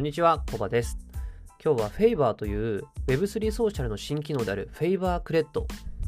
[0.00, 0.96] こんにちは、コバです。
[1.62, 5.66] 今日は Favor という Web3 ソーシャルの新機能である Favor クレット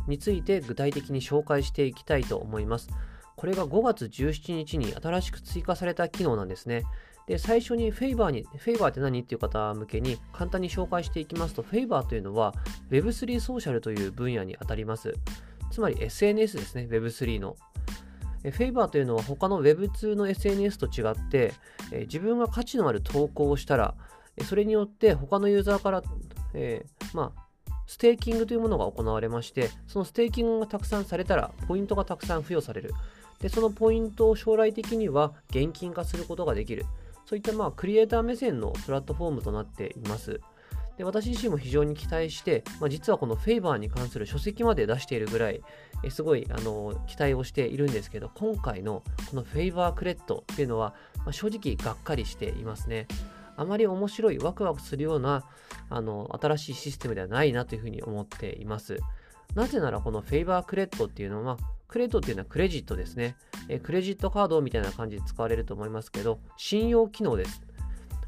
[0.09, 2.89] について具体的に紹介していきたいと思います。
[3.37, 6.85] これが5月17日に新しく追加された機能なんですね。
[7.27, 12.55] で、最初に Favor に、Favor って何っていう方向けに簡単に紹介していきますと、Favor というのは
[12.89, 15.13] Web3 ソーシャルという分野にあたります。
[15.71, 17.57] つまり SNS ですね、Web3 の。
[18.51, 21.55] フェイバーというのは他の Web2 の SNS と違って、
[21.93, 23.95] え自分が価値のある投稿をしたら、
[24.45, 26.03] それによって他のユーザーから、
[26.55, 27.43] えーまあ、
[27.87, 32.95] ステーキングというものが行われまして、そのステーキングがたくさんされたら、ポイントがたくさん付与される。
[33.39, 36.87] で、そのポイントを将来的には現金化することができる。
[37.27, 40.41] そういったまあクリエイター目線のプラットフォームとなっています。
[40.97, 45.63] で私自身も非常に期待して、まあ、実はこの Phaver に関する書籍まで出しているぐらい、
[46.05, 53.07] えすごいあの期待をしているんですけど、今回のこの Phaver Cred っていうのは、まあ正直がっかりしていますね。
[53.57, 55.45] あまり面白い、ワクワクするような
[55.89, 58.99] あの新しいシステムではないなというふうに思っています。
[59.55, 63.37] なぜならこの Phaver Cred っていうのは、 Cred っていうのはクレジットですね。
[63.69, 67.63] えクレジットカードみたいな感じで使われると思いますけど、信用機能です。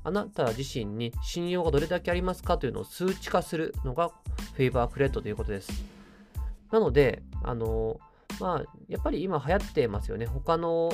[0.05, 4.11] あなた自身に信用がどれだけありますかというのを数値化するのが
[4.55, 5.73] Phaver Cred ということです。
[6.71, 7.99] なので、あの
[8.41, 10.27] まあ、やっぱり今流行ってますよね。
[10.27, 10.93] 他の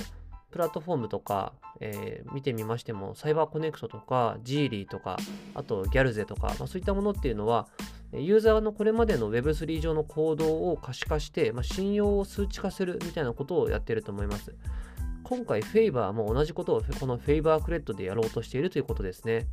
[0.51, 5.17] プラットフォームとか、えー見てみましても、 CyberConnect とか、 Zealy とか、
[5.55, 7.67] あと Galxe とか、まあ、そういったものっていうのは、
[8.13, 14.55] ユーザーのこれまでの Web3 上の行動を可視化して、まあ、信用を数値化するみたいなことをやってると思います。
[15.31, 19.47] 今回、 Phaver も同じことをこの Phaver Cred でやろうとしているということですね。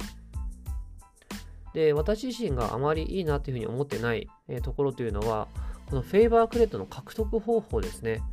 [1.75, 4.27] で、私自身があまりいいなというふうに思ってない、
[4.63, 5.47] ところというのは、
[5.85, 8.23] この Phaver Cred の獲得方法ですね。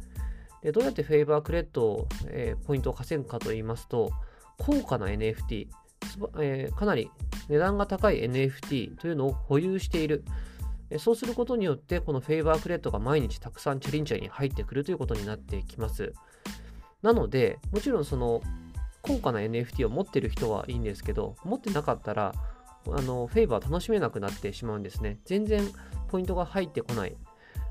[0.62, 4.10] でどうやって Phaver Cred を、えーポイントを稼ぐかと言いますと、
[4.56, 5.68] 高価な NFT、
[6.40, 7.10] えーかなり
[7.50, 10.24] 値段が高い NFT というのを保有している。
[10.98, 16.14] そうすることによって、この Phaver Cred が毎日たくさんチャリンチャリン入ってくるということになってきます。
[17.04, 18.40] なので、もちろんその
[19.02, 22.34] 高価な NFT を持ってる人はいいんですけど、持ってなかったら、
[22.90, 25.18] あのフェイバー楽しめなくなってしまうんですね。
[25.26, 25.62] 全然
[26.08, 27.14] ポイントが入ってこない。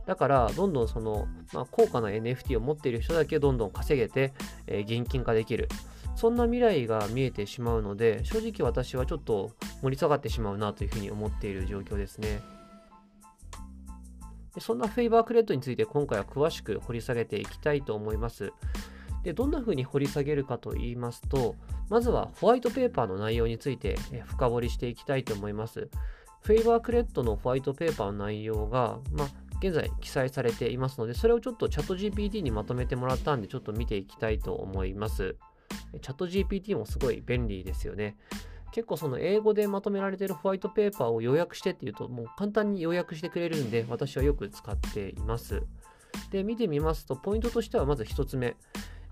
[0.05, 4.33] だから、どんどんその、まあ、高価な NFT を持っている人だけどんどん稼げて、
[4.67, 5.67] えー現金化できる。
[6.15, 9.49] そんな未来が見えてしまうので、正直私はちょっと
[9.81, 12.39] 盛り下がってしまうなというふうに思っている状況ですね。
[14.53, 18.53] でそんなフェイバークレットについて今回は詳しく掘り下げていきたいと思います。
[19.23, 21.55] でどんな風に掘り下げるかと言いますと、
[21.89, 25.89] まずはホワイトペーパーの内容について深掘りしていきたいと思います。
[26.41, 29.27] フェイバークレットのホワイトペーパーの内容が、まあ、
[29.61, 35.37] 現在記載されていますので、それをちょっとチャット GPT にまとめてもらったんで、ちょっと見ていきたいと思います。
[36.01, 38.17] チャット GPT もすごい便利ですよね。
[38.73, 45.63] 結構その英語でまとめられているホワイトペーパーを要約してっていうと、もう簡単に要約してくれるんで、私はよく使っています。
[46.31, 48.57] で、見てみますと、ポイントとしてはまず1つ目。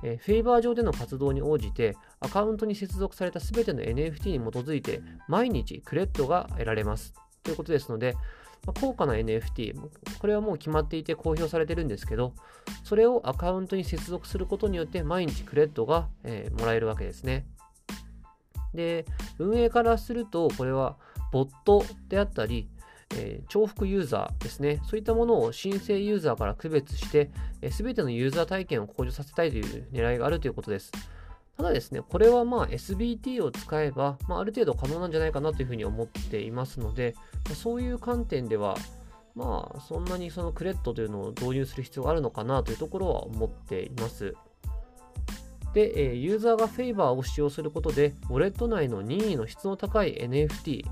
[0.04, 7.14] えフェイバー上での活動に応じて、アカウントに接続されたすべての NFT に基づいて、毎日クレットが得られます。
[7.44, 8.16] ということですので、
[8.66, 9.76] ま高価な NFT、
[10.20, 12.34] これはもう決まっていて公表されてるんですけど、
[12.84, 17.46] それをアカウントに接続することによって、毎日クレットが、えーもらえるわけですね。
[18.74, 19.06] で、
[19.40, 20.98] 運営からすると、これは
[21.32, 22.70] ボットであったり、
[23.16, 24.82] え重複ユーザーですね。
[24.86, 27.30] そういったものを申請ユーザーから区別して、
[27.72, 30.92] すべてのユーザー体験を向上させたいという狙いがあるということです。
[31.58, 37.16] ただですね、これはまあ SBT を使えば、まあ、ある程度可能なんじゃないかなというふうに思っていますので、
[37.50, 38.76] まそういう観点では、
[39.36, 44.36] まあそんなにそのクレットというのを導入する必要があるのかなというところは思っています。
[45.74, 50.86] で、ユーザーがフェイバーを使用することで、ウォレット内の任意の質の高い NFT、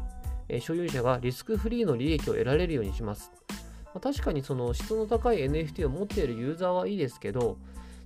[0.50, 3.32] え所有者がリスクフリーの利益を得られるようにします。
[3.94, 7.58] ま確かにその質の高い NFT を持っているユーザーはいいですけど、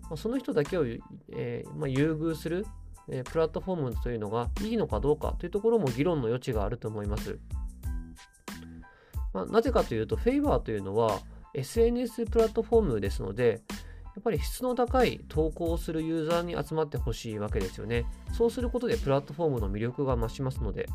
[0.03, 0.85] まあその人だけを、
[1.31, 2.65] えーまあ、優遇する、
[3.09, 7.39] えプラットフォームというのがいいのかどうかというところも議論の余地があると思います。
[9.33, 11.19] まあ、なぜかというと、フェイバーというのは
[11.53, 13.61] SNS プラットフォームですので、
[14.15, 18.05] やっぱり質の高い投稿をするユーザーに集まってほしいわけですよね。
[18.31, 20.87] そうすることでプラットフォームの魅力が増しますので。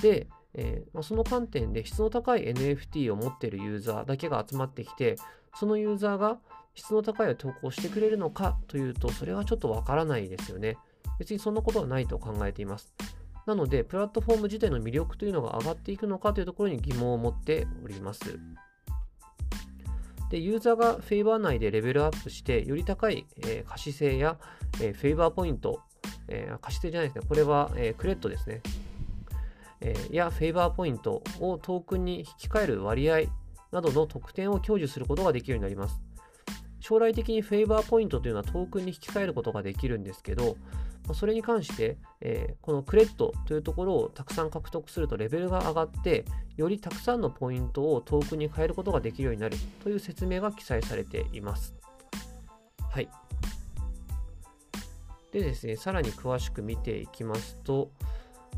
[0.00, 0.26] で、
[0.56, 5.16] えーまあその観点で質の高い NFT を持っているユーザーだけが集まってきて、
[5.54, 6.38] そのユーザーが
[6.74, 10.76] 質の高い投稿してくれるのかというと、それはちょっとわからないですよね。
[11.18, 12.94] 別にそんなことはないと考えています。
[13.46, 18.38] なので、プラットフォーム自体の魅力というのが上がっていくのかというところに疑問を持っております。
[20.30, 24.36] で、ユーザーがフェイバー内でレベルアップして、より高い、えー可視性や、
[24.80, 25.80] えーフェイバーポイント、
[26.28, 27.26] えー可視性じゃないですね。
[27.28, 28.60] これは、えークレットですね。
[29.80, 33.22] えー、やフェイバーポイントをトークンに引き換える割合
[33.72, 36.00] などの特典を享受することができるようになります。
[36.80, 40.56] 将来的にフェイバーポイントというのはトークンに引き換えることができるんですけど、
[41.14, 46.24] それに関して、えー、このクレッドというところをたくさん獲得するとレベルが上がって、
[46.56, 51.74] よりたくさんのポイントをトークンに変えることができるようになるという説明が記載されています。
[52.90, 53.08] はい。
[55.32, 57.90] でですね、さらに詳しく見ていきますと、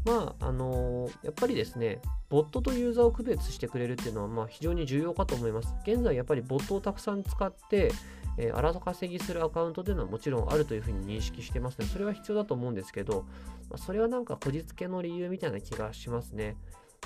[0.09, 2.01] まあ、あのー、やっぱりですね、
[2.31, 5.75] ボットとユーザーを区別してくれるっていうのは、まあ、非常に重要かと思います。
[5.87, 7.93] 現在、やっぱりボットをたくさん使って、
[8.39, 13.27] えー、荒稼ぎするアカウントというのはもちろんあるというふうに認識してますので、それは必要だと思うんですけど、
[13.69, 16.57] まあ、それはなんかこじつけの理由みたいな気がしますね。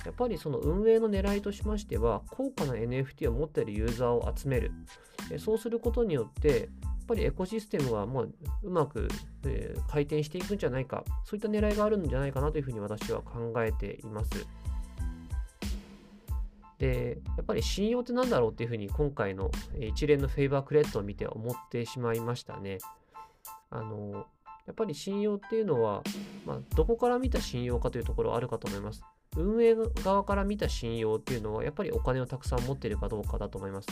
[0.04, 4.70] やっぱりその運営の狙いとしましては、高価な NFT を持っているユーザーを集める。
[5.38, 6.68] そうすることによって、
[7.02, 9.08] っぱりエコシステムはもううまく、
[9.44, 14.30] えー、回転していくんじゃないか、そういった狙いがあるんじゃないかなというふうに私は考えています。
[16.78, 22.78] で、やっぱり信用って何だろうっていうふうに今回の一連のフェイバークレットを見て思ってしまいましたね。
[23.70, 24.26] あの、
[24.66, 26.02] やっぱり信用っていうのは、
[26.44, 29.02] まあ、どこから見た信用かというところはあるかと思います。
[29.36, 29.74] 運営
[30.04, 33.88] 側から見た信用っていうのは、やっぱりお金をたくさん持っているかどうかだと思います。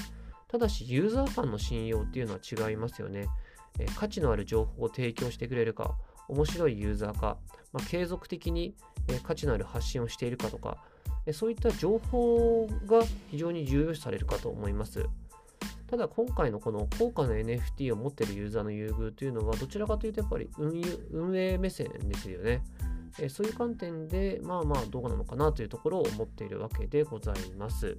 [0.50, 3.28] ただし、ユーザー間の信用っていうのは違いますよね。
[3.78, 5.96] え価値のある情報を提供してくれるか、
[6.28, 7.38] 面白いユーザーか、
[7.72, 8.74] まあ、継続的に、
[9.08, 10.78] え価値のある発信をしているかとか、
[11.24, 15.06] えそういった情報が非常に重要視されるかと思います。
[15.86, 20.48] ただ今回のこの高価な NFT を持っているユーザーの優遇というのはどちらかというとやっぱり
[21.10, 22.64] 運営目線ですよね。
[23.20, 27.96] えそういう観点でまあまあどうなのかなというところを思っているわけでございます。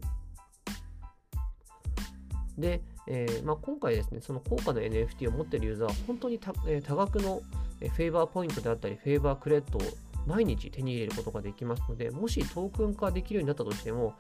[2.62, 7.42] で、えー、まあ、今回ですね、その高価な NFT を持っているユーザーは本当に多,、えー、多額の
[7.80, 9.82] フェーバーポイントであったり、フェーバークレットを
[10.28, 14.14] 毎日手に入れることができますので、もしトークン化できるようになったとしても、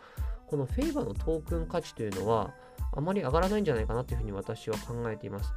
[0.47, 2.53] このフェーバーのトークン価値というのは、
[2.93, 5.53] あまり上がらないんじゃないかなというふうに私は考えています。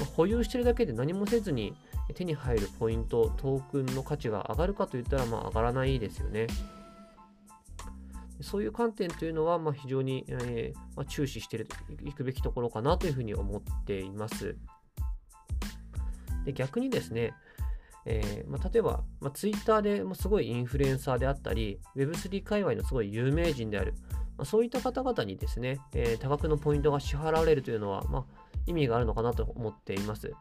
[0.00, 1.74] まあ、保有しているだけで何もせずに
[2.14, 6.48] 手に入るポイント、トークンの価値が上がるかといったら、まあ上がらないですよね。
[8.40, 11.64] そういう観点というのは、まあ、非常に、えー、まあ、注視して
[12.04, 14.56] いくべきところかなというふうに思っています。
[16.44, 17.32] で逆にですね、
[18.06, 23.94] えー、まあ、例えば、まあ、Twitter でもすごいインフルエンサーであったり、Web3 界隈のすごい有名人である、
[24.36, 28.26] まあ、そういった方々にですね、えー、多額のポイントが支払われるというのは、ま、
[28.66, 30.32] 意味があるのかなと思っています。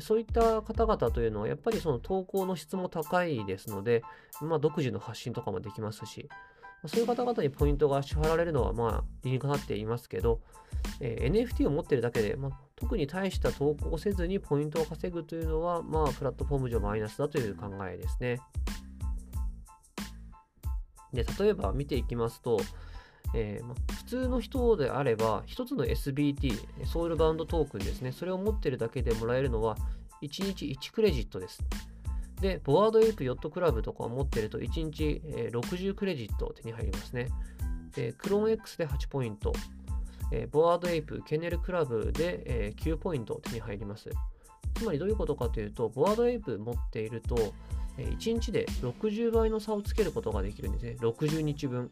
[0.00, 4.02] そういった方々というのは、やっぱりその投稿の質も高いですので、
[4.40, 6.28] ま、独自の発信とかもできますし、
[6.86, 10.40] そういう方々にポイントが支払われるのは、まあ、理にかなっていますけど、
[11.00, 18.38] えー、NFT を持っているだけで、まあ、特に大した投稿をせずにポイントを稼ぐというのは、まあ、プラットフォーム上マイナスだという考えですね。
[21.12, 22.60] で、例えば見ていきますと、
[23.34, 29.76] えーま普通の人であれば、1つの SBT、 soulbound token ですね、それを持っているだけでもらえるのは、
[30.22, 31.62] 1日1クレジットです。
[32.40, 37.28] で、 Bored Ape Yacht Club とかを持ってると1日、60クレジット手に入りますね。
[37.94, 39.52] で、クローン X で8ポイント、
[40.30, 44.10] えー、 Bored Ape Kennel Club で、えー、9ポイント手に入ります。
[44.74, 47.36] つまりどういうことかというと、 Bored Ape 持っていると、
[47.96, 50.96] えー、1日で60倍の差をつけることができるんですね。
[51.00, 51.90] 60日分。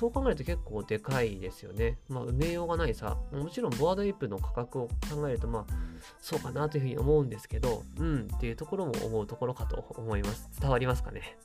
[0.00, 1.98] そう考えると結構でかいですよね。
[2.08, 3.18] まあ、埋めようがないさ。
[3.32, 5.74] もちろん、ボワードエイプの価格を考えると、まあ、
[6.18, 10.48] そうかなというふうに思うんですけど、うんっていうところも思うところかと思います。
[10.58, 11.36] 伝わりますかね。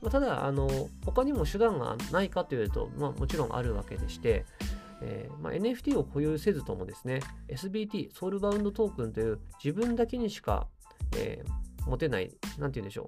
[0.00, 4.46] まあ、ただ、あの、他にも手段がないかというと、まあ、もちろんあるわけでして、
[5.02, 10.68] えーまあ、NFT を保有せずともですね、SBT、ソウルバウンドトークンという自分だけにしか、
[11.18, 13.06] えー、持てない、なんて言うんでしょう、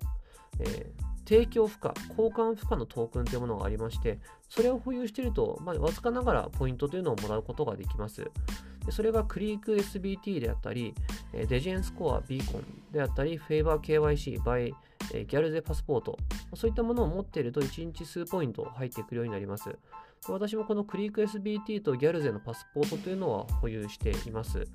[0.61, 4.19] えー、提供負荷、交換負荷のトークンというものがありまして、
[4.49, 8.31] それを保有していると、まあ、わずかながらポイントというのをもらうことができます。
[8.91, 10.95] それがクリーク SBT であったり、
[11.33, 16.17] デジェンスコアビーコンであったり、フェイバー KYC、バイ、ギャルゼパスポート、
[16.55, 19.77] そういったものを持っていると1日数ポイント入ってくるようになります。
[20.29, 24.67] 私もこのクリーク SBT とギャルゼのパスポートというのは保有しています。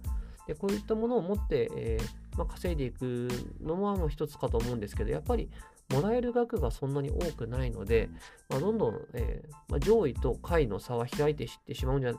[0.48, 3.30] でこういったものを持って、えー、まあ、稼いでいく
[3.62, 5.50] のも一つかと思うんですけど、やっぱり
[5.94, 8.10] もらえる額がそんなに多くないので、
[8.50, 12.14] まあ、どんどん、えー、まあ、上位と下位の差は開いていってしまうんじゃ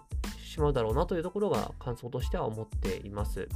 [0.45, 3.49] しまうだろうなというところが感想としては思っています。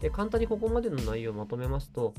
[0.00, 2.12] で簡単にここまでの内容をまとめますと、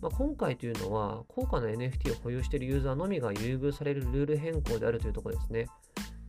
[0.00, 5.66] まあ、今回というのは高価な NFT を保有しているユーザーのみが優遇されるルール変更であるというところですね。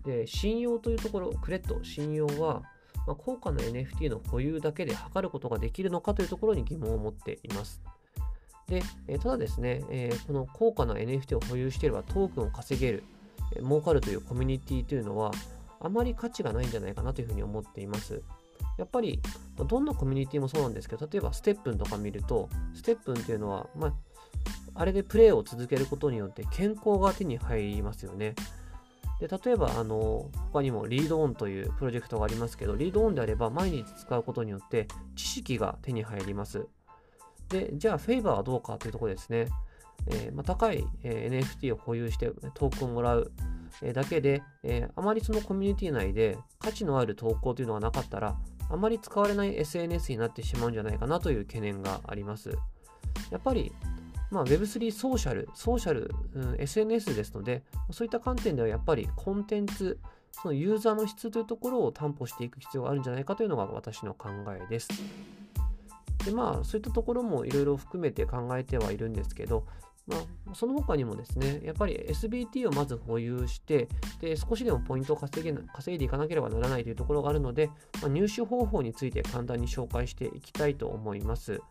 [0.03, 2.63] で信用というところ、クレット、信用は、
[3.07, 7.81] まあ、高価な NFT の保有だけで測ることができるのかというところに疑問を持っています。
[8.71, 13.03] で、えただですね、えこの高価な NFT を保有していればトークンを稼げる、
[13.53, 15.31] え儲かるというコミュニティというのは、
[15.81, 18.21] あまり価値がないんじゃないかなというふうに思っています。
[18.77, 19.21] やっぱり、
[19.67, 23.93] どんなコミュニティもそうなんですけど、例えばステップンとか見ると、ステップンっていうのは、まあ、
[24.73, 28.35] あれでプレイを続けることによって健康が手に入りますよね。
[29.19, 36.65] で例えばあの他にもリードオンというプロジェクトがありますけどリードオンであれば毎日使うことによって知識が手に入ります
[37.51, 39.47] でじゃあフェイバーはどうかというところですね、
[40.07, 43.31] えー、まあ、高い、えー、NFT を保有してトークンをもらう
[43.81, 48.35] えだけで、え、あまりそのコミュニティ内で価値のある投稿というのがなかったら
[48.69, 52.49] あまり使われない SNS になってしまうんじゃないかなという懸念があります
[53.31, 53.71] やっぱり
[54.31, 59.99] まあ、Web3 ソーシャル、ソーシャル、うん、SNS ですので、そういった観点ではやっぱりコンテンツ、
[60.31, 64.87] そのユーザーの質というところを担保していく必要があるんじゃないかというのが私の考えです。
[66.25, 69.65] でまあ、そういったところもいろいろ含めて考えてはいるんですけど、
[70.07, 73.87] まあ、その他にもですね、やっぱり SBT をまず保有して、
[74.19, 77.67] で少しでもポイントを稼げ稼いでいかなければならないというところがあるので、
[78.01, 81.61] まあ、入手方法について簡単に紹介していきたいと思います。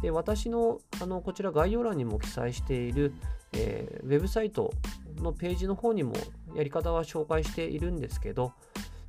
[0.00, 3.12] で私のあのこちら概要欄にも記載している、
[3.52, 4.72] えー、ウェブサイト
[5.16, 6.14] のページの方にも
[6.54, 8.52] やり方は紹介しているんですけど、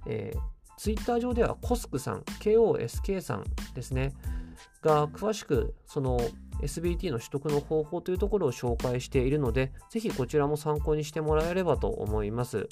[0.08, 0.40] えー、
[0.78, 3.44] ツイッター上ではコスクさん、KOSK さん
[3.76, 4.14] ですね、
[4.82, 6.20] が詳しくその
[6.62, 12.68] SBT の取得の方法というところを紹介しているので、ぜひこちらも参考にしてもらえればと思います。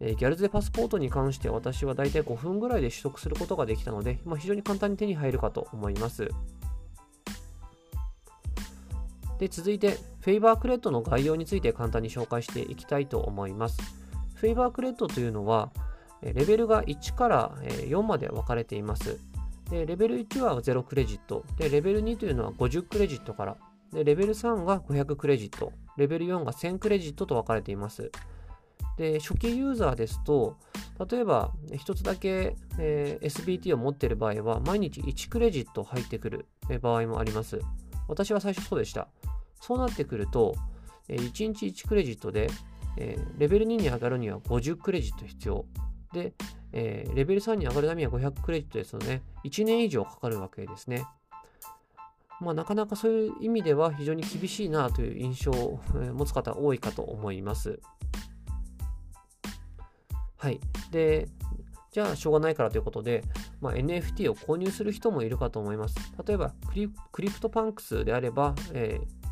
[0.00, 6.28] えー、ギャルズデパスポートに関して私はだいたい5分ぐらいで取得することができたので、まあ、非常に簡単に手に入るかと思います。
[9.38, 13.78] で続いて、 Phaver Cred の概要について簡単に紹介していきたいと思います。
[14.34, 15.70] Phaver Cred というのは、
[16.22, 17.52] レベルが1から
[17.88, 19.18] 4まで分かれています。
[19.70, 23.56] でレベル1は0クレジットで、レベル2というのは50クレジットから、
[23.92, 28.10] でレベル3が500クレジット、レベル4が1000クレジットと分かれています。
[28.98, 30.56] で初期ユーザーですと、
[31.10, 36.46] 例えば1つだけ、えー、SBT を持っている場合は、毎日1クレジット入ってくる
[36.80, 37.60] 場合もあります。
[38.08, 39.08] 私は最初そうでした。
[39.60, 40.54] そうなってくると、
[41.08, 42.48] 1日1クレジットで、
[42.98, 45.64] えー、レベル2に上がるには50クレジット必要。
[46.12, 46.32] で、
[46.72, 51.04] えー、レベル3に上がるためには500クレジットですので、1年以上かかるわけですね。
[52.40, 55.80] まあ、なかなかそういう意味では非常に厳しいなという印象を
[56.12, 57.78] 持つ方多いかと思います。
[60.38, 60.58] はい。
[60.90, 61.28] で、
[61.92, 63.22] じゃあしょうがないからということで、
[63.60, 65.94] まあ、NFT を購入する人もいるかと思います。
[66.26, 66.52] 例えば
[67.12, 69.22] CryptoPunks であれば、えー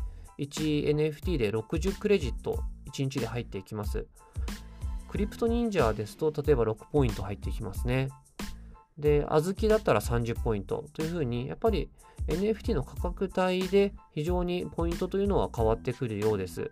[0.41, 4.07] 1NFT で60クレジット1日で入っていきます。
[5.11, 8.07] CryptoNinja ですと、例えば6ポイント入ってきますね。
[8.97, 11.89] で、 Azuki だったら30ポイントというふうに、やっぱり
[12.27, 16.71] NFT の価格帯で非常にポイントというのは変わってくるようです。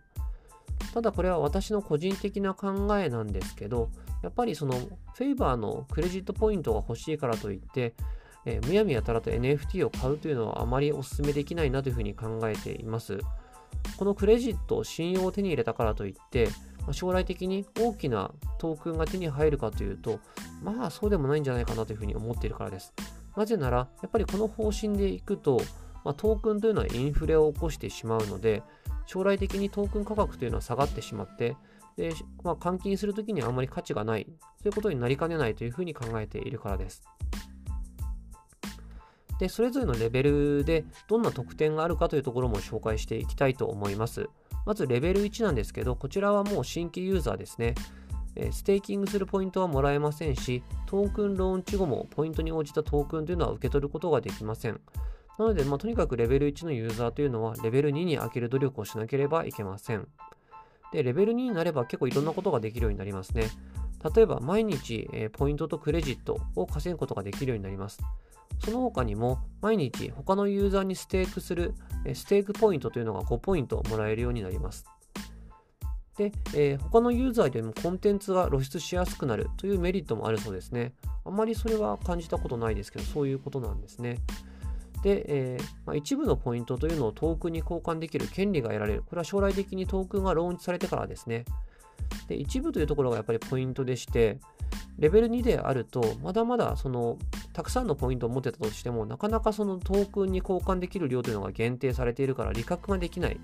[0.93, 3.89] ただこれは私の個人的な考えなんですけど、
[4.23, 7.93] やっぱりそのフェイバーのクレジットポイントが欲しいからといって、
[8.45, 13.19] えー、むやみやたらと NFT を買うというのはあまりお勧めできないなというふうに考えています。
[13.97, 16.47] このクレジットを、信用を手に入れたからといって、
[16.91, 20.19] 将来的に大きなトークンが手に入るかというと、
[20.63, 22.93] まあそうでもないんじゃないかなというふうに思っているからです。
[23.35, 25.61] なぜなら、やっぱりこの方針でいくと、
[26.03, 28.63] まあ、トークンというのはインフレを起こしてしまうので、
[29.05, 31.55] 将来的にトークン価格というのは下がってしまって、
[31.97, 34.25] でまあ、換金するときにはあまり価値がない
[34.61, 37.03] ということになりかねないというふうに考えているからです。
[39.39, 44.29] で、それぞれのレベルでどんな特典があるかというところも紹介していきたいと思います。
[44.69, 47.73] まずレベル1なんですけど、こちらはもう新規ユーザーですね。
[48.51, 54.79] ステーキングするポイントはもらえませんし、トークンローンチ後もポイントに応じたトークンというのは受け取ることができません。
[55.39, 60.07] なので、まあ、とにかくレベル1のユーザーというのはレベル2に上げる努力をしなければいけません。
[60.93, 63.49] で、レベル2になれば結構いろんなことができるようになりますね。
[64.15, 67.97] 例えば、毎日、えポイントとクレジットを稼ぐことができるようになります。
[68.57, 71.73] その他にも毎日他のユーザーにステークする
[72.13, 74.85] ステークポイントというのが5ポイントもらえるようになります。
[76.17, 80.91] で、えー、他のユーザーでもコンテンツが露出しやすくなるというメリットもあるそうですね。
[81.23, 84.19] あんまりそれは感じたことないですけど、そういうことなんですね。
[85.01, 89.03] で、えーまあ、一部のポイントというのをトークンに交換できる権利が得られる。
[89.03, 91.45] これは将来的にトークンがローンチされてからですね。
[92.27, 94.39] で、一部というところがやっぱりポイントでして、
[94.99, 97.17] レベル2であると、まだまだその
[97.53, 103.39] たくさんのポイントを持ってたとしても、なかなかそのトークンに交換できる量というのが限定されているから利確ができない。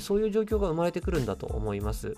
[0.00, 2.14] そういう状況が生まれてくるんだと思います。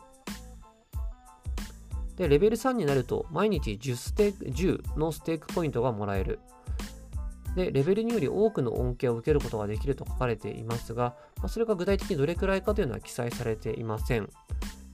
[2.16, 6.40] で、レベル3になると、毎日10ステーク10のステークポイントがもらえる。
[7.54, 14.30] で、レベル2より多くの恩恵を受けることができると書かれていますが、まあ、それが具体的にどれくらいかというのは記載されていません。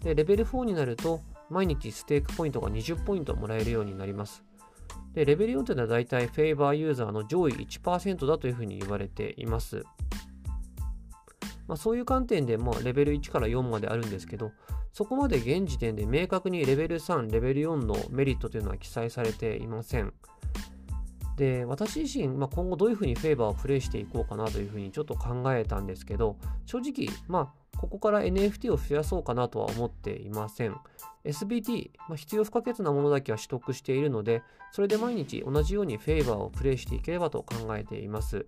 [0.02, 4.42] で、レベル4になると、毎日ステークポイントが20ポイントもらえるようになります。
[5.14, 9.82] で、レベル4というのはだいたいフェイバーユーザーの上位1%だというふうに言われています。
[11.66, 14.52] まあ、そういう観点で、まあ、レベル1から4まであるんですけど、
[14.92, 20.12] そこまで現時点で明確にレベル3、レベル4のメリットというのは記載されていません。
[21.36, 30.76] で、私自身、まあ、今後どういうふうにフェーバーをプレイしていこうかなというふうにちょっと考えたんですけど、正直、まあ、ここから NFT を増やそうかなとは思っていません。
[31.24, 38.46] SBT、まあ、必要不可欠なものだけは取得しているので、それで毎日同じようにフェーバーをプレイしていければと考えています。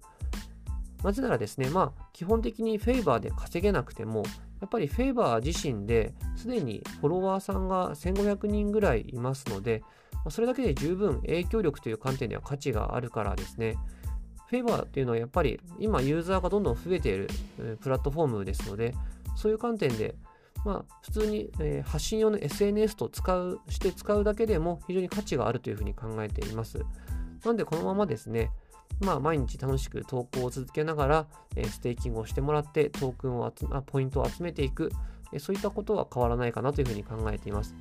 [1.04, 4.22] なぜならですね、まあ、基本的にフェイバーで稼げなくても、
[4.60, 9.82] やっぱりフェイバー自身ですでにフォロワーさんが1500人ぐらいいますので、
[10.30, 13.76] それだけで十分影響力という観点では価値があるからですね。
[14.48, 17.28] フェイバーっていうのはやっぱり今ユーザーがどんどん増えている
[17.80, 18.94] プラットフォームですので、
[19.36, 20.14] そういう観点で、
[20.64, 26.78] まあ、普通に、え発信用の SNS と使うして使うだけでも非常に価値があるというふうに考えています。
[26.78, 28.50] なのでこのままですね、
[29.00, 34.90] まあ、毎日楽しく投稿を続けながら、えステーキングをしてもらってトークンを集ポイントを集めていく、
[35.32, 37.74] えそういったことは変わらないかなというふうに考えています。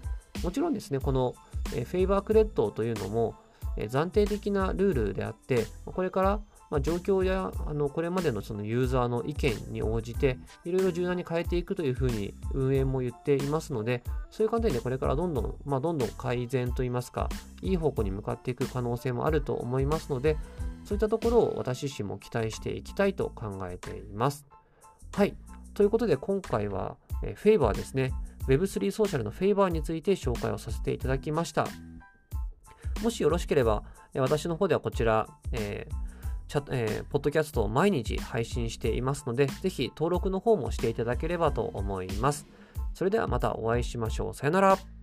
[0.44, 1.36] もちろんですね、この、
[1.70, 3.36] Phaver Cred というのも、
[3.78, 6.40] 暫定的なルールであって、これから
[6.70, 17.30] ま、状況やあのこれまでのそのユーザーの意見に応じていろいろ柔軟に変えていくというふうに運営も言っていますのでそういう観点でこれからどんどん、まあ、どんどん改善といいますか
[17.62, 20.38] いい方向に向かっていく可能性もあると思いますので
[20.84, 24.46] そういったところを私自身も期待していきたいと考えています。
[25.14, 25.36] はい。
[25.74, 28.14] ということで今回は、えフェイバーですね。
[28.48, 31.68] Web3 ソーシャルのフェイバーについて紹介をさせていただきました。
[33.02, 33.84] もしよろしければ、
[34.16, 36.08] 私の方ではこちら、えー、
[36.48, 42.48] チャえー、ポッドキャストを毎日配信していますので、ぜひ登録の方もしていただければと思います。
[42.94, 44.34] それではまたお会いしましょう。
[44.34, 44.97] さよなら。